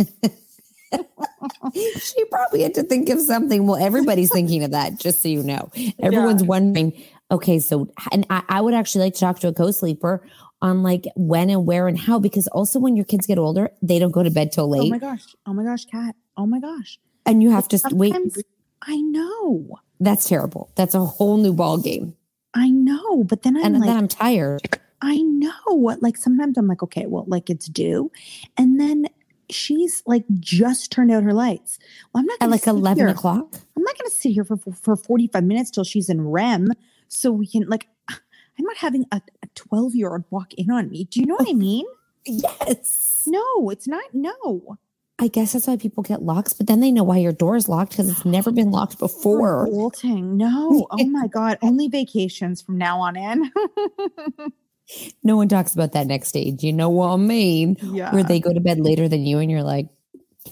[1.74, 3.68] she probably had to think of something.
[3.68, 5.72] Well, everybody's thinking of that, just so you know.
[6.00, 6.94] Everyone's wondering,
[7.32, 10.26] okay, so, and I, I would actually like to talk to a co sleeper
[10.64, 14.00] on like when and where and how, because also when your kids get older, they
[14.00, 14.82] don't go to bed till late.
[14.82, 15.24] Oh my gosh.
[15.46, 16.16] Oh my gosh, Kat.
[16.38, 16.98] Oh my gosh.
[17.28, 18.16] and you have to wait.
[18.82, 19.78] I know.
[20.00, 20.72] That's terrible.
[20.76, 22.16] That's a whole new ball game.
[22.56, 23.24] I know.
[23.24, 24.80] But then I'm and like, then I'm tired.
[25.02, 25.52] I know.
[25.68, 28.12] What like sometimes I'm like, okay, well, like it's due.
[28.58, 29.06] And then
[29.50, 31.78] she's like just turned out her lights.
[32.14, 33.54] Well, I'm not At like 11 here- o'clock.
[33.78, 36.72] I'm not gonna sit here for, for 45 minutes till she's in REM.
[37.10, 37.88] So we can like
[38.58, 39.22] I'm not having a
[39.56, 41.06] 12 year old walk in on me.
[41.06, 41.86] Do you know what I mean?
[42.26, 43.24] Yes.
[43.28, 44.78] No, it's not no.
[45.20, 47.70] I guess that's why people get locks, but then they know why your door is
[47.70, 49.66] locked because it's never been locked before.
[49.72, 50.38] Bolting.
[50.38, 50.88] No.
[50.90, 51.58] Oh my God.
[51.62, 53.52] Only vacations from now on in.
[55.24, 56.62] No one talks about that next stage.
[56.62, 57.78] You know what I mean?
[57.82, 58.14] Yeah.
[58.14, 59.88] Where they go to bed later than you and you're like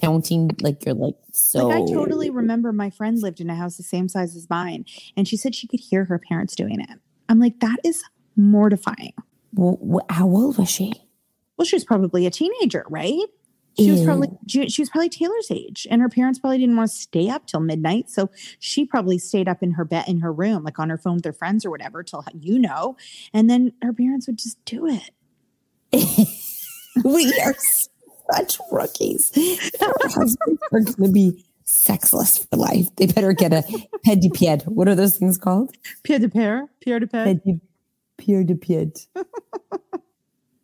[0.00, 1.68] counting, like you're like so.
[1.68, 4.86] Like I totally remember my friend lived in a house the same size as mine,
[5.16, 6.98] and she said she could hear her parents doing it.
[7.32, 8.04] I'm like, that is
[8.36, 9.14] mortifying.
[9.54, 10.92] Well, how old was she?
[11.56, 13.24] Well, she was probably a teenager, right?
[13.78, 16.90] She was probably she she was probably Taylor's age, and her parents probably didn't want
[16.90, 20.30] to stay up till midnight, so she probably stayed up in her bed in her
[20.30, 22.96] room, like on her phone with her friends or whatever, till you know,
[23.32, 25.10] and then her parents would just do it.
[27.04, 27.54] we are
[28.34, 29.32] such rookies.
[29.80, 32.94] Our husbands are going to be sexless for life.
[32.96, 33.62] They better get a
[34.04, 34.62] ped de pied.
[34.66, 35.74] What are those things called?
[36.02, 37.24] Pierre de pair, Pierre de pair.
[37.24, 37.60] Ped
[38.18, 38.92] pied de pied.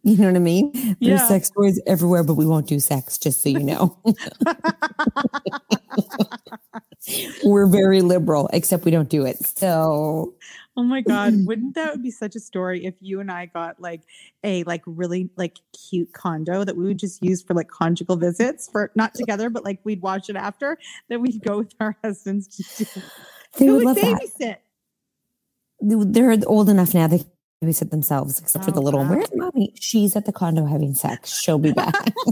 [0.04, 0.70] You know what I mean?
[0.72, 1.28] There's Yeah.
[1.28, 3.98] sex toys everywhere, but we won't do sex, just so you know.
[7.44, 9.38] We're very liberal, except we don't do it.
[9.46, 10.34] So
[10.78, 14.02] Oh my god, wouldn't that be such a story if you and I got like
[14.44, 15.58] a like really like
[15.90, 19.64] cute condo that we would just use for like conjugal visits for not together, but
[19.64, 23.02] like we'd watch it after that we'd go with our husbands to do.
[23.58, 24.20] They Who would love that.
[24.40, 26.12] babysit.
[26.12, 27.30] they're old enough now they can
[27.64, 29.08] babysit themselves, except for Oh, the little one.
[29.08, 29.14] wow.
[29.16, 29.74] Where's mommy?
[29.80, 31.36] She's at the condo having sex.
[31.40, 32.14] She'll be back.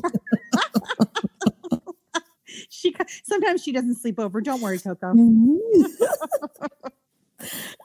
[2.69, 4.41] She sometimes she doesn't sleep over.
[4.41, 5.13] Don't worry, Coco.
[5.13, 5.83] Mm-hmm.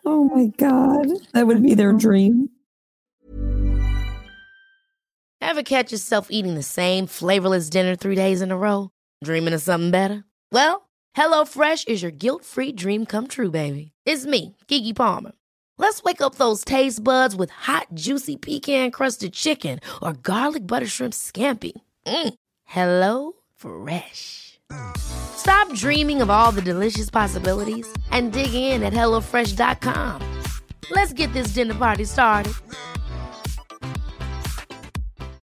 [0.06, 1.08] Oh my God.
[1.34, 2.50] That would be their dream.
[5.42, 8.90] Ever catch yourself eating the same flavorless dinner three days in a row?
[9.24, 10.24] Dreaming of something better?
[10.52, 13.92] Well, HelloFresh is your guilt free dream come true, baby.
[14.06, 15.34] It's me, Keke Palmer.
[15.78, 20.88] Let's wake up those taste buds with hot, juicy pecan crusted chicken or garlic butter
[20.88, 21.74] shrimp scampi.
[22.06, 22.34] Mm.
[22.66, 24.51] Hello Fresh.
[24.98, 30.22] Stop dreaming of all the delicious possibilities and dig in at HelloFresh.com.
[30.92, 32.54] Let's get this dinner party started.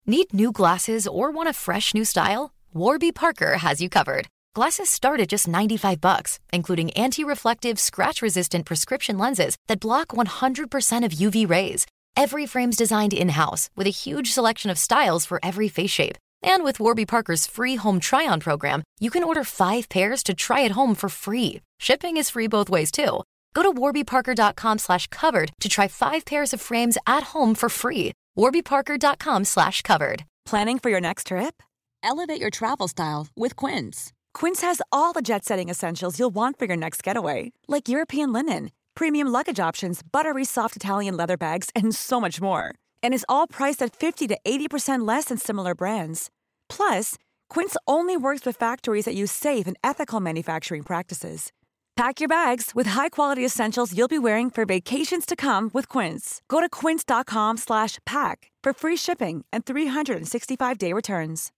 [0.06, 2.52] Need new glasses or want a fresh new style?
[2.74, 4.28] Warby Parker has you covered.
[4.56, 11.12] Glasses start at just 95 bucks, including anti-reflective, scratch-resistant prescription lenses that block 100% of
[11.12, 11.86] UV rays.
[12.16, 16.18] Every frame's designed in-house with a huge selection of styles for every face shape.
[16.42, 20.64] And with Warby Parker's free home try-on program, you can order 5 pairs to try
[20.64, 21.62] at home for free.
[21.80, 23.24] Shipping is free both ways too.
[23.54, 28.14] Go to warbyparker.com slash covered to try 5 pairs of frames at home for free.
[28.38, 30.26] warbyparker.com slash covered.
[30.46, 31.62] Planning for your next trip?
[32.04, 34.12] Elevate your travel style with Quince.
[34.34, 38.32] Quince has all the jet setting essentials you'll want for your next getaway, like European
[38.32, 42.74] linen, premium luggage options, buttery soft Italian leather bags, and so much more.
[43.04, 46.30] And is all priced at 50 to 80% less than similar brands.
[46.70, 47.16] Plus,
[47.50, 51.52] Quince only works with factories that use safe and ethical manufacturing practices.
[51.98, 56.42] Pack your bags with high-quality essentials you'll be wearing for vacations to come with Quince.
[56.48, 61.52] Go to quince.com/pack for free shipping and 365-day returns.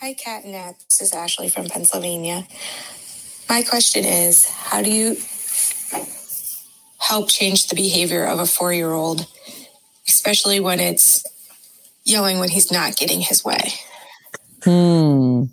[0.00, 0.74] Hi, Kat and Nat.
[0.88, 2.46] This is Ashley from Pennsylvania.
[3.48, 5.16] My question is how do you
[7.04, 9.26] help change the behavior of a four year old,
[10.08, 11.24] especially when it's
[12.04, 13.72] yelling when he's not getting his way?
[14.62, 15.44] Hmm.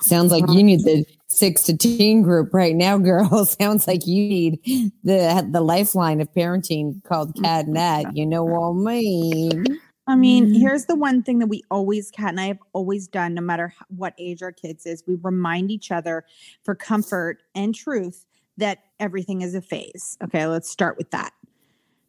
[0.00, 3.44] Sounds like you need the six to tween group right now, girl.
[3.46, 4.60] Sounds like you need
[5.02, 8.16] the the lifeline of parenting called Cat and Nat.
[8.16, 9.80] You know what I mean?
[10.06, 13.34] I mean, here's the one thing that we always, Kat and I have always done,
[13.34, 16.24] no matter what age our kids is, we remind each other
[16.64, 18.24] for comfort and truth
[18.58, 20.18] that everything is a phase.
[20.22, 21.32] Okay, let's start with that.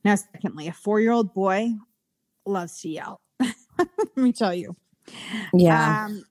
[0.04, 1.70] Now, secondly, a four year old boy
[2.46, 3.22] loves to yell.
[3.40, 4.76] Let me tell you.
[5.54, 6.06] Yeah.
[6.06, 6.24] Um,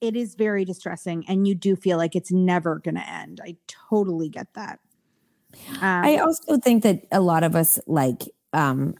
[0.00, 3.40] it is very distressing, and you do feel like it's never going to end.
[3.44, 3.56] I
[3.90, 4.78] totally get that.
[5.80, 8.94] Um, I also think that a lot of us like um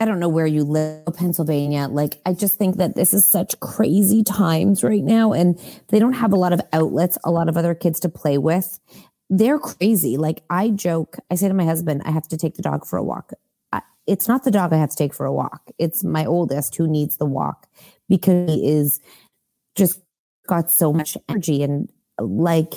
[0.00, 1.86] I don't know where you live, Pennsylvania.
[1.88, 5.56] Like I just think that this is such crazy times right now and
[5.88, 8.80] they don't have a lot of outlets, a lot of other kids to play with.
[9.34, 10.18] They're crazy.
[10.18, 12.98] Like I joke, I say to my husband, I have to take the dog for
[12.98, 13.32] a walk.
[13.72, 15.70] I, it's not the dog I have to take for a walk.
[15.78, 17.66] It's my oldest who needs the walk
[18.10, 19.00] because he is
[19.74, 20.02] just
[20.46, 21.88] got so much energy and
[22.20, 22.74] like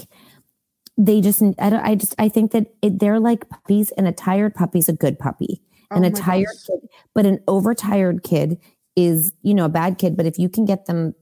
[0.97, 4.13] they just I don't I just I think that it, they're like puppies and a
[4.13, 6.65] tired puppy's a good puppy and Oh a tired gosh.
[6.67, 8.57] kid but an overtired kid
[8.95, 11.13] is you know a bad kid but if you can get them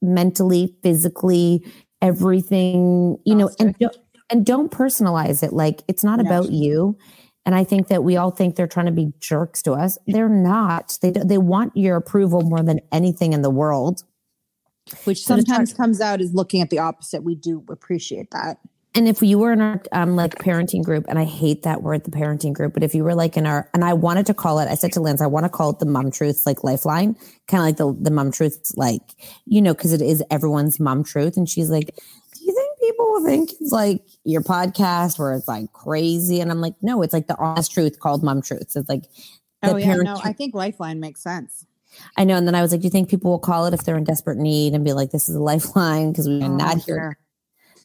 [0.00, 1.62] mentally physically
[2.00, 3.94] everything you know and don't,
[4.30, 6.96] and don't personalize it like it's not about you
[7.46, 9.98] and I think that we all think they're trying to be jerks to us.
[10.06, 10.98] They're not.
[11.00, 14.04] They they want your approval more than anything in the world.
[15.04, 17.22] which sometimes comes out as looking at the opposite.
[17.22, 18.58] We do appreciate that.
[18.92, 22.04] And if you were in our um like parenting group, and I hate that word,
[22.04, 24.58] the parenting group, but if you were like in our, and I wanted to call
[24.58, 27.14] it, I said to Linz, I want to call it the mom truths like lifeline,
[27.48, 29.02] kind of like the the mom truths, like
[29.46, 31.36] you know, because it is everyone's mom truth.
[31.36, 32.19] And she's like, do you think
[32.90, 36.40] people will think it's like your podcast where it's like crazy?
[36.40, 38.76] And I'm like, no, it's like the honest truth called mom truths.
[38.76, 39.02] It's like
[39.62, 41.66] the Oh yeah, no, I think Lifeline makes sense.
[42.16, 42.36] I know.
[42.36, 44.04] And then I was like, do you think people will call it if they're in
[44.04, 46.96] desperate need and be like, this is a lifeline because we're Oh, not here?
[46.96, 47.18] sure.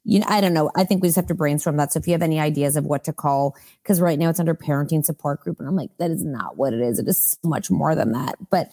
[0.08, 0.70] You know, I don't know.
[0.76, 1.92] I think we just have to brainstorm that.
[1.92, 4.54] So if you have any ideas of what to call, because right now it's under
[4.54, 7.00] parenting support group, and I'm like, that is not what it is.
[7.00, 8.36] It is so much more than that.
[8.52, 8.70] But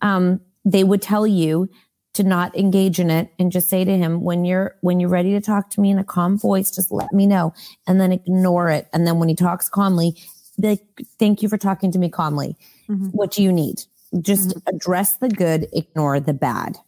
[0.00, 1.68] um, they would tell you
[2.16, 5.32] to not engage in it and just say to him, when you're when you're ready
[5.32, 7.54] to talk to me in a calm voice, just let me know,
[7.86, 8.88] and then ignore it.
[8.92, 10.16] And then when he talks calmly,
[10.60, 10.84] be like,
[11.18, 12.56] thank you for talking to me calmly.
[12.88, 13.08] Mm-hmm.
[13.08, 13.82] What do you need?
[14.20, 16.78] Just address the good, ignore the bad.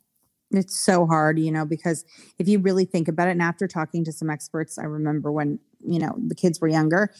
[0.51, 2.07] It's so hard, you know, because
[2.38, 5.59] if you really think about it, and after talking to some experts, I remember when,
[5.87, 7.12] you know, the kids were younger,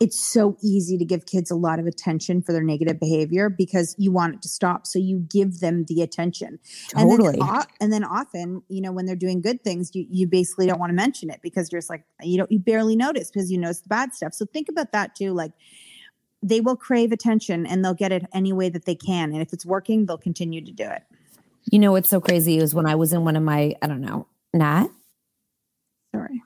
[0.00, 3.94] it's so easy to give kids a lot of attention for their negative behavior because
[3.98, 4.86] you want it to stop.
[4.86, 6.58] So you give them the attention.
[6.90, 7.38] Totally.
[7.38, 10.66] And then, and then often, you know, when they're doing good things, you, you basically
[10.66, 13.50] don't want to mention it because you're just like, you don't, you barely notice because
[13.50, 14.34] you notice the bad stuff.
[14.34, 15.32] So think about that too.
[15.32, 15.52] Like,
[16.42, 19.32] they will crave attention and they'll get it any way that they can.
[19.32, 21.02] And if it's working, they'll continue to do it.
[21.70, 24.00] You know what's so crazy is when I was in one of my, I don't
[24.00, 24.88] know, Nat.
[26.12, 26.42] Sorry.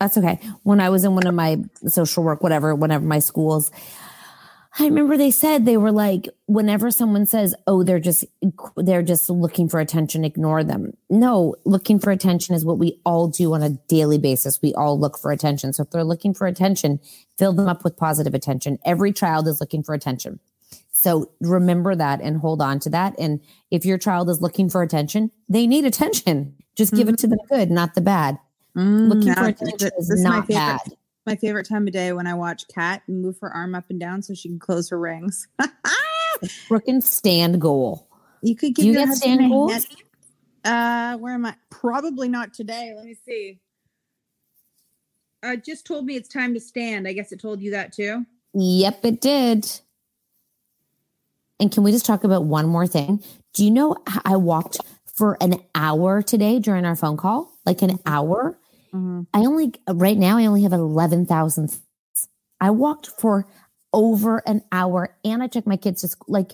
[0.00, 0.40] That's okay.
[0.62, 3.70] When I was in one of my social work, whatever, whenever my schools,
[4.76, 8.24] I remember they said they were like, whenever someone says, "Oh, they're just
[8.76, 10.96] they're just looking for attention," ignore them.
[11.08, 14.60] No, looking for attention is what we all do on a daily basis.
[14.60, 15.72] We all look for attention.
[15.72, 16.98] So if they're looking for attention,
[17.38, 18.78] fill them up with positive attention.
[18.84, 20.40] Every child is looking for attention.
[20.90, 23.14] So remember that and hold on to that.
[23.18, 26.56] And if your child is looking for attention, they need attention.
[26.74, 27.16] Just give it mm-hmm.
[27.16, 28.38] to them good, not the bad.
[28.74, 30.54] Looking now for attention is this is my not favorite-
[30.86, 30.96] bad.
[31.26, 34.20] My favorite time of day when I watch Kat move her arm up and down
[34.20, 35.48] so she can close her rings.
[36.68, 38.06] Frickin' stand goal.
[38.42, 39.72] You could give you your get stand a goals?
[39.72, 39.86] hand-
[40.64, 41.54] Uh, where am I?
[41.70, 42.92] Probably not today.
[42.94, 43.58] Let me see.
[45.42, 47.08] Uh, just told me it's time to stand.
[47.08, 48.26] I guess it told you that too.
[48.52, 49.80] Yep, it did.
[51.58, 53.22] And can we just talk about one more thing?
[53.54, 53.96] Do you know
[54.26, 57.50] I walked for an hour today during our phone call?
[57.64, 58.58] Like an hour?
[58.94, 59.22] Mm-hmm.
[59.32, 61.76] I only, right now, I only have 11,000.
[62.60, 63.46] I walked for
[63.92, 66.32] over an hour and I took my kids to school.
[66.32, 66.52] Like,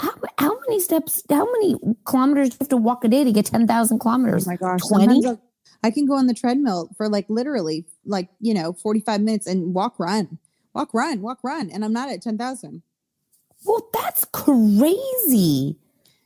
[0.00, 3.32] how, how many steps, how many kilometers do you have to walk a day to
[3.32, 4.46] get 10,000 kilometers?
[4.46, 4.80] Oh my gosh.
[4.88, 5.26] 20?
[5.26, 5.42] I'll-
[5.90, 9.98] can go on the treadmill for like literally like, you know, 45 minutes and walk,
[9.98, 10.38] run,
[10.74, 11.70] walk, run, walk, run.
[11.70, 12.82] And I'm not at 10,000.
[13.64, 15.76] Well, that's crazy.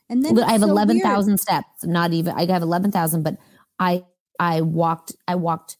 [0.09, 1.05] And then I have so eleven weird.
[1.05, 1.83] thousand steps.
[1.83, 3.37] Not even I have eleven thousand, but
[3.77, 4.05] I
[4.39, 5.77] I walked I walked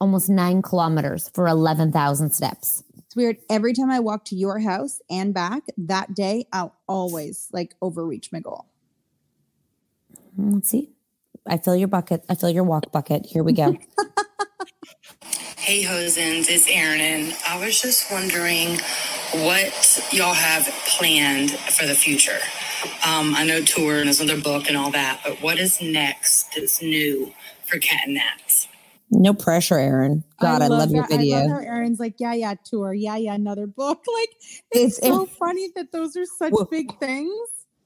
[0.00, 2.84] almost nine kilometers for eleven thousand steps.
[2.98, 3.38] It's weird.
[3.50, 8.32] Every time I walk to your house and back that day, I'll always like overreach
[8.32, 8.66] my goal.
[10.36, 10.90] Let's see.
[11.46, 12.24] I fill your bucket.
[12.28, 13.26] I fill your walk bucket.
[13.26, 13.76] Here we go.
[15.62, 17.00] Hey, Hosens, it's Erin.
[17.00, 18.80] and I was just wondering
[19.46, 22.40] what y'all have planned for the future.
[23.06, 26.82] Um, I know tour and another book and all that, but what is next that's
[26.82, 27.32] new
[27.72, 28.68] for Cat and Nats?
[29.14, 30.24] no pressure, Erin.
[30.40, 31.36] God, I, love, your video.
[31.36, 34.02] I love how Erin's like, yeah, yeah, tour, yeah, yeah, another book.
[34.12, 34.30] Like,
[34.70, 36.64] it's, It's- so funny that those are such Whoa.
[36.64, 37.30] big things.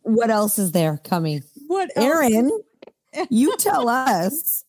[0.02, 1.42] what else is there coming?
[1.66, 2.50] What, else Erin,
[3.30, 4.64] you tell us.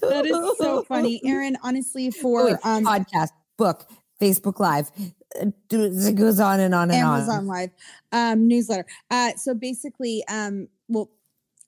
[0.00, 1.56] that is so funny, Erin.
[1.62, 3.88] Honestly, Oh, for wait, um, podcast, book,
[4.20, 4.90] Facebook Live.
[5.40, 7.16] Uh, It goes on and on and on.
[7.18, 7.46] Amazon on.
[7.46, 7.70] Live
[8.10, 8.86] um, newsletter.
[9.12, 11.08] Uh, so basically, um, well,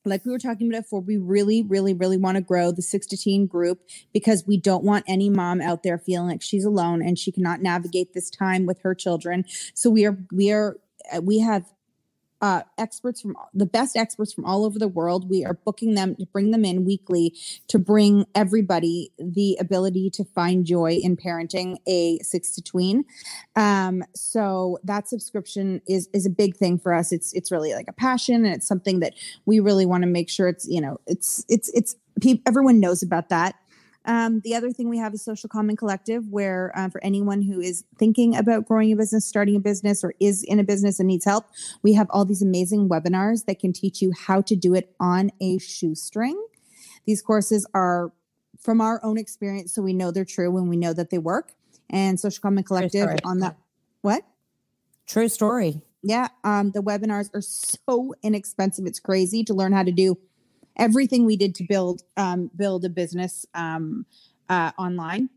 [0.05, 3.07] like we were talking about before, we really, really, really want to grow the six
[3.09, 3.81] to tween group
[4.13, 7.63] because we don't want any mom out there feeling like she's alone and she cannot
[7.63, 9.45] navigate this time with her children.
[9.75, 10.77] So we are, we are,
[11.23, 11.65] we have
[12.45, 15.31] uh, experts from the best experts from all over the world.
[15.31, 17.35] We are booking them to bring them in weekly
[17.69, 23.07] to bring everybody the ability to find joy in parenting a six to tween.
[23.57, 27.13] Um, so that subscription is is a big thing for us.
[27.13, 29.15] It's it's really like a passion, and it's something that
[29.47, 31.97] we really want to make sure it's you know it's it's it's
[32.45, 33.55] everyone knows about that.
[34.07, 37.61] Um, the other thing we have is Social Common Collective, where uh, for anyone who
[37.61, 41.07] is thinking about growing a business, starting a business, or is in a business and
[41.07, 41.47] needs help,
[41.83, 45.31] we have all these amazing webinars that can teach you how to do it on
[45.41, 46.39] a shoestring.
[47.07, 48.13] These courses are
[48.61, 51.53] from our own experience, so we know they're true and we know that they work.
[51.91, 53.57] And Social Common Collective on that.
[54.03, 54.23] What?
[55.07, 55.81] True story.
[56.03, 58.85] Yeah, um, the webinars are so inexpensive.
[58.85, 60.19] It's crazy to learn how to do
[60.77, 64.07] everything we did to build um, build a business um,
[64.49, 65.31] uh, online,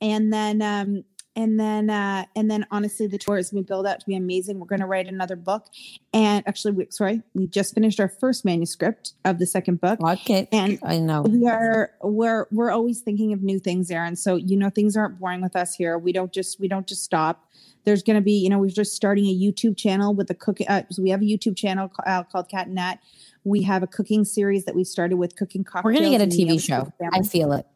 [0.00, 1.04] and then um,
[1.36, 4.58] and then uh, and then honestly, the tours we build out to be amazing.
[4.58, 5.66] We're going to write another book,
[6.12, 10.00] and actually, we, sorry, we just finished our first manuscript of the second book.
[10.00, 11.22] Okay, and I know.
[11.22, 14.16] we are we're we're always thinking of new things, Erin.
[14.16, 15.98] So you know, things aren't boring with us here.
[15.98, 17.46] We don't just we don't just stop
[17.84, 20.58] there's going to be you know we're just starting a youtube channel with a cook
[20.68, 22.96] uh, so we have a youtube channel ca- uh, called cat and nat
[23.44, 26.26] we have a cooking series that we started with cooking cocktails We're gonna get a
[26.26, 26.92] TV show.
[27.12, 27.66] I feel it.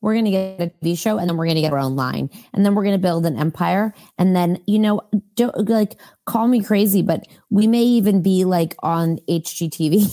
[0.00, 2.64] We're gonna get a TV show, and then we're gonna get our own line, and
[2.64, 3.94] then we're gonna build an empire.
[4.18, 5.02] And then you know,
[5.34, 10.10] don't like call me crazy, but we may even be like on HGTV.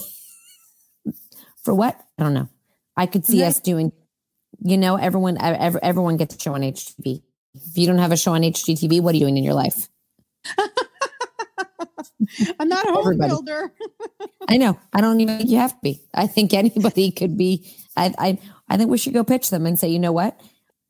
[1.63, 1.99] For what?
[2.17, 2.49] I don't know.
[2.95, 3.91] I could see us doing.
[4.59, 7.21] You know, everyone, ev- everyone gets a show on HGTV.
[7.53, 9.87] If you don't have a show on HGTV, what are you doing in your life?
[12.59, 13.29] i'm not a home Everybody.
[13.29, 13.73] builder
[14.49, 14.79] I know.
[14.93, 16.01] I don't even think you have to be.
[16.13, 17.69] I think anybody could be.
[17.97, 18.39] I I
[18.69, 20.39] I think we should go pitch them and say, you know what?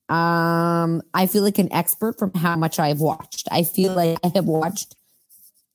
[0.10, 3.48] Um, I feel like an expert from how much I've watched.
[3.52, 4.96] I feel like I have watched.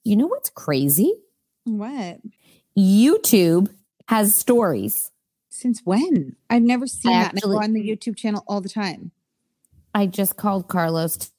[0.04, 1.12] You know what's crazy?
[1.64, 2.18] what
[2.78, 3.68] YouTube
[4.08, 5.10] has stories.
[5.50, 8.60] since when i've never seen that and I Actually- go on the youtube channel all
[8.60, 9.10] the time
[9.94, 11.30] I just called Carlos.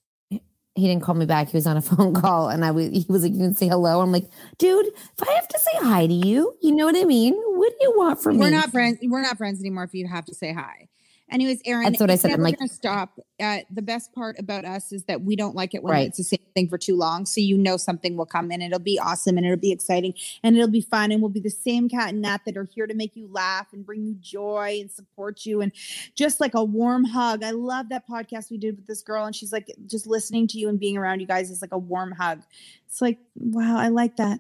[0.76, 1.50] He didn't call me back.
[1.50, 2.88] He was on a phone call, and I was.
[2.90, 5.72] He was like, "You can say hello." I'm like, "Dude, if I have to say
[5.82, 7.36] hi to you, you know what I mean?
[7.36, 8.42] What do you want from me?
[8.42, 10.88] we're not friends we're not friends anymore if you have to say hi
[11.32, 12.32] anyways erin That's what I said.
[12.32, 15.84] I'm like- stop uh, the best part about us is that we don't like it
[15.84, 16.08] when Right.
[16.08, 18.80] it's the same thing for too long so you know something will come in it'll
[18.80, 20.14] be awesome and it'll be exciting
[20.44, 22.86] and it'll be fun and we'll be the same cat and nat that are here
[22.88, 25.72] to make you laugh and bring you joy and support you and
[26.16, 29.36] just like a warm hug i love that podcast we did with this girl and
[29.36, 32.12] she's like just listening to you and being around you guys is like a warm
[32.12, 32.42] hug
[32.88, 34.40] it's like wow i like that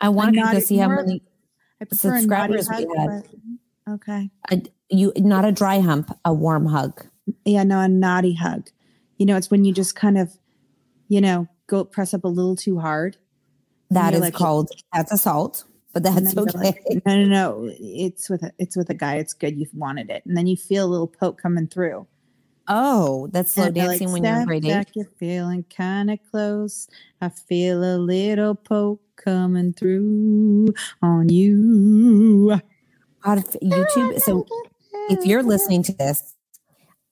[0.00, 1.22] I wanted naughty- to see how many
[1.80, 3.08] I prefer a subscribers we hug, had.
[3.86, 4.62] but- okay a,
[4.92, 7.04] you not a dry hump, a warm hug.
[7.44, 8.68] Yeah, no, a naughty hug.
[9.18, 10.32] You know, it's when you just kind of,
[11.08, 13.16] you know, go press up a little too hard.
[13.90, 16.58] That is like- called that's assault, but that's okay.
[16.58, 17.70] like, no, no, no.
[17.78, 19.16] It's with a it's with a guy.
[19.16, 19.58] It's good.
[19.58, 22.06] You've wanted it, and then you feel a little poke coming through.
[22.68, 24.90] oh, that's slow dancing like, when you're in "Step grade eight.
[24.94, 26.88] You're feeling kind of close.
[27.20, 30.72] I feel a little poke coming through
[31.02, 32.58] on you.
[33.22, 34.20] God, YouTube.
[34.20, 34.46] So
[35.10, 36.34] if you're listening to this,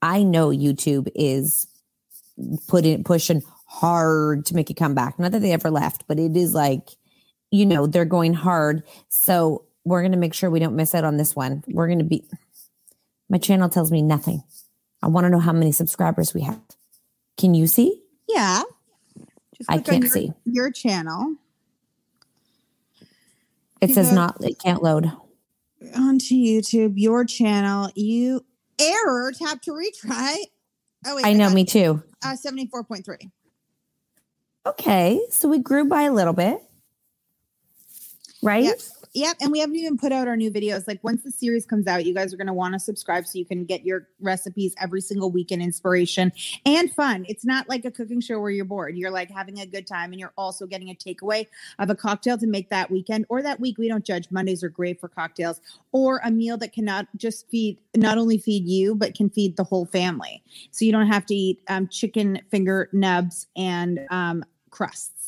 [0.03, 1.66] I know YouTube is
[2.68, 5.18] putting pushing hard to make you come back.
[5.18, 6.91] Not that they ever left, but it is like,
[7.51, 8.83] you know, they're going hard.
[9.09, 11.64] So we're gonna make sure we don't miss out on this one.
[11.68, 12.24] We're gonna be.
[13.28, 14.43] My channel tells me nothing.
[15.03, 16.61] I want to know how many subscribers we have.
[17.39, 18.03] Can you see?
[18.28, 18.62] Yeah.
[19.57, 20.33] Just I can't your, see.
[20.45, 21.37] your channel.
[23.81, 24.37] It You says go not.
[24.45, 25.11] It can't load.
[25.97, 27.91] Onto YouTube, your channel.
[27.95, 28.45] You
[28.81, 29.33] error.
[29.33, 30.37] Tap to retry.
[31.07, 31.51] Oh wait, I know.
[31.51, 32.03] Me too.
[32.24, 33.31] Uh, seventy four point three.
[34.66, 36.59] Okay, so we grew by a little bit,
[38.43, 38.64] right?
[38.64, 38.78] Yep.
[39.12, 39.38] Yep.
[39.40, 40.86] And we haven't even put out our new videos.
[40.86, 43.38] Like once the series comes out, you guys are going to want to subscribe so
[43.38, 46.30] you can get your recipes every single week and inspiration
[46.64, 47.26] and fun.
[47.28, 48.96] It's not like a cooking show where you're bored.
[48.96, 51.48] You're like having a good time and you're also getting a takeaway
[51.80, 53.78] of a cocktail to make that weekend or that week.
[53.78, 54.28] We don't judge.
[54.30, 58.64] Mondays are great for cocktails or a meal that cannot just feed, not only feed
[58.64, 60.40] you, but can feed the whole family.
[60.70, 65.19] So you don't have to eat um, chicken finger nubs and um, crusts.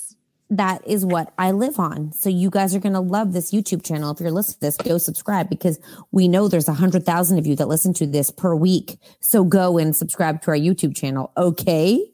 [0.53, 2.13] That is what I live on.
[2.13, 4.11] So you guys are going to love this YouTube channel.
[4.11, 5.81] If you're listening to this, go subscribe because
[6.11, 8.99] we know there's a hundred thousand of you that listen to this per week.
[9.21, 11.33] So go and subscribe to our YouTube channel.
[11.39, 12.05] Okay.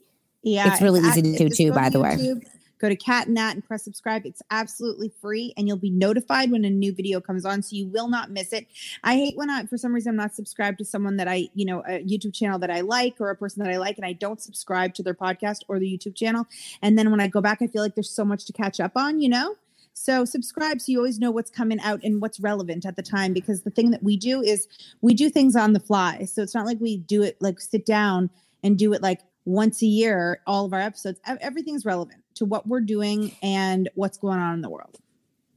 [0.41, 2.35] Yeah, It's really easy to do too, by the way.
[2.79, 4.25] Go to Cat and Nat and press subscribe.
[4.25, 7.87] It's absolutely free, and you'll be notified when a new video comes on, so you
[7.87, 8.67] will not miss it.
[9.03, 11.65] I hate when I, for some reason, I'm not subscribed to someone that I, you
[11.65, 14.13] know, a YouTube channel that I like or a person that I like, and I
[14.13, 16.45] don't subscribe to their podcast or the YouTube channel.
[16.81, 18.93] And then when I go back, I feel like there's so much to catch up
[18.95, 19.55] on, you know.
[19.93, 23.33] So subscribe so you always know what's coming out and what's relevant at the time
[23.33, 24.65] because the thing that we do is
[25.01, 26.23] we do things on the fly.
[26.23, 28.29] So it's not like we do it like sit down
[28.63, 32.67] and do it like once a year all of our episodes everything's relevant to what
[32.67, 34.97] we're doing and what's going on in the world.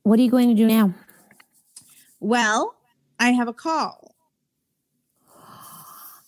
[0.03, 0.93] What are you going to do now?
[2.21, 2.75] Well,
[3.19, 4.15] I have a call.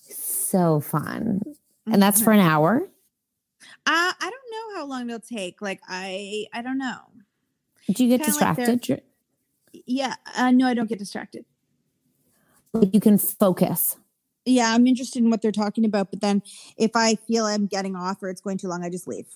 [0.08, 1.42] So fun.
[1.86, 2.88] And that's for an hour.
[3.86, 5.60] Uh, I don't know how long it'll take.
[5.60, 7.00] Like I I don't know.
[7.92, 9.02] Do you get Kinda like distracted?
[9.86, 11.44] Yeah, uh, no, I don't get distracted.
[12.72, 13.96] Like you can focus.
[14.46, 16.42] Yeah, I'm interested in what they're talking about, but then
[16.76, 19.26] if I feel I'm getting off or it's going too long, I just leave.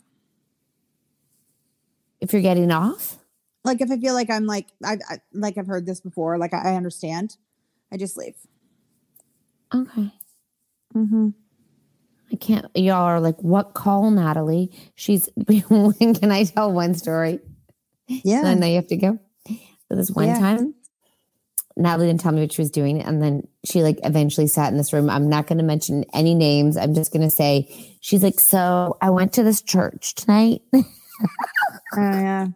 [2.21, 3.17] If you're getting off,
[3.65, 6.53] Like if I feel like I'm like I've I, like I've heard this before, like
[6.55, 7.37] I, I understand,
[7.93, 8.35] I just leave.
[9.75, 10.11] okay.
[10.95, 11.29] Mm-hmm.
[12.33, 12.67] I can't.
[12.75, 14.71] Y'all are like, what call, Natalie?
[14.95, 15.29] She's.
[15.49, 17.41] can I tell one story?
[18.07, 18.43] Yeah.
[18.45, 19.19] I know you have to go.
[19.47, 20.39] So this one Yeah.
[20.39, 20.75] time,
[21.77, 24.77] Natalie didn't tell me what she was doing, and then she like eventually sat in
[24.77, 25.09] this room.
[25.09, 26.77] I'm not going to mention any names.
[26.77, 30.61] I'm just going to say she's like, so I went to this church tonight.
[31.97, 32.49] Oh yeah.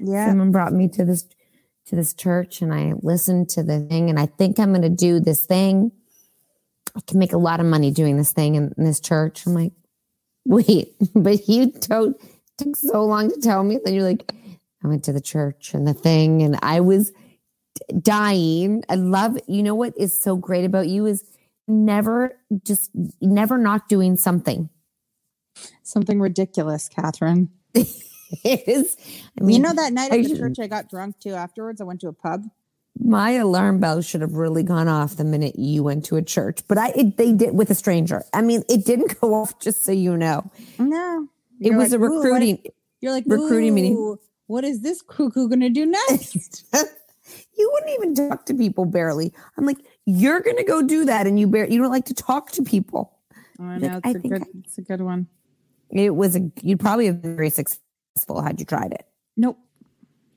[0.00, 0.28] Yeah.
[0.28, 1.26] Someone brought me to this
[1.86, 4.88] to this church, and I listened to the thing, and I think I'm going to
[4.88, 5.92] do this thing.
[6.94, 9.46] I can make a lot of money doing this thing in, in this church.
[9.46, 9.72] I'm like,
[10.44, 12.14] wait, but you told
[12.58, 13.78] took so long to tell me.
[13.84, 14.32] Then you're like,
[14.84, 17.12] I went to the church and the thing, and I was
[18.00, 18.84] dying.
[18.88, 19.38] I love.
[19.46, 21.24] You know what is so great about you is
[21.66, 22.90] never just
[23.20, 24.68] never not doing something.
[25.82, 27.50] Something ridiculous, Catherine.
[27.74, 28.96] it is.
[29.40, 31.80] I you know that night I at the church I got drunk too afterwards?
[31.80, 32.44] I went to a pub.
[32.98, 36.60] my alarm bell should have really gone off the minute you went to a church,
[36.68, 38.22] but I it, they did with a stranger.
[38.32, 39.58] I mean, it didn't go off.
[39.60, 41.28] Just so you know, No.
[41.60, 42.56] it You're was like, a recruiting.
[42.64, 44.16] is-" You're like recruiting meeting.
[44.48, 46.64] What is this cuckoo gonna do next?
[47.56, 49.32] you wouldn't even talk to people barely.
[49.56, 52.50] I'm like, you're gonna go do that, and you bar- you don't like to talk
[52.52, 53.12] to people.
[53.60, 55.28] Oh, I Like, know it's I a good it's a good one.
[55.90, 59.06] It was a you'd probably have been very successful had you tried it.
[59.36, 59.58] Nope.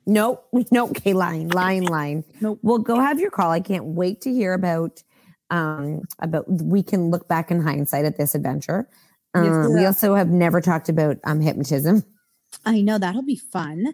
[0.06, 0.48] Nope.
[0.72, 0.92] Nope.
[0.92, 2.24] Okay, lying, lying, lying.
[2.42, 2.60] Nope.
[2.62, 3.52] Well, go have your call.
[3.52, 5.04] I can't wait to hear about
[5.50, 8.88] um about we can look back in hindsight at this adventure.
[9.36, 12.04] Yes, Uh, we also have never talked about um hypnotism.
[12.66, 13.94] I know that'll be fun.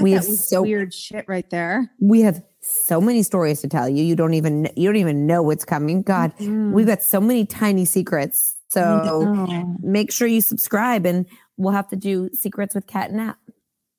[0.00, 1.90] We have so- weird shit right there.
[2.00, 4.02] We have so many stories to tell you.
[4.04, 6.02] You don't even you don't even know what's coming.
[6.02, 6.72] God, Mhm.
[6.72, 8.56] we've got so many tiny secrets.
[8.68, 9.46] So
[9.80, 13.36] make sure you subscribe and we'll have to do secrets with Cat and Nat.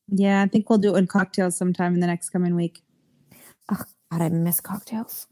[0.08, 2.82] Yeah, I think we'll do it in cocktails sometime in the next coming week.
[3.72, 5.28] Oh God, I miss cocktails.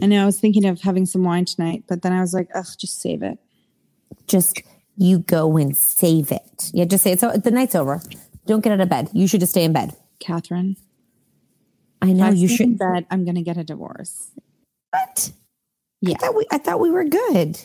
[0.00, 2.48] I know I was thinking of having some wine tonight, but then I was like,
[2.54, 3.38] ugh, just save it.
[4.26, 4.62] Just
[4.96, 6.70] you go and save it.
[6.72, 7.20] Yeah, just say it.
[7.20, 8.00] So the night's over.
[8.46, 9.10] Don't get out of bed.
[9.12, 9.94] You should just stay in bed.
[10.20, 10.76] Catherine.
[12.00, 12.78] I know I you should.
[12.78, 14.30] bed, I'm gonna get a divorce.
[14.90, 15.32] What?
[16.00, 16.14] Yeah.
[16.14, 17.58] I thought we I thought we were good.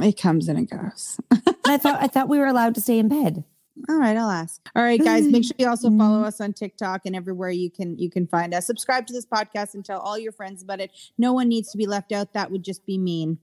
[0.00, 1.18] It comes and it goes.
[1.64, 3.44] I thought I thought we were allowed to stay in bed.
[3.88, 4.60] All right, I'll ask.
[4.74, 7.96] All right, guys, make sure you also follow us on TikTok and everywhere you can
[7.98, 8.66] you can find us.
[8.66, 10.90] Subscribe to this podcast and tell all your friends about it.
[11.16, 12.32] No one needs to be left out.
[12.32, 13.38] That would just be mean.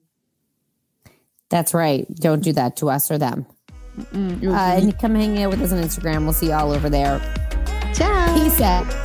[1.50, 2.06] That's right.
[2.16, 3.46] Don't do that to us or them.
[3.98, 6.24] Mm, Uh, and come hang out with us on Instagram.
[6.24, 7.20] We'll see you all over there.
[7.94, 8.34] Ciao.
[8.36, 9.05] Peace out.